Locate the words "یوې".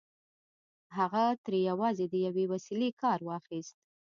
2.27-2.45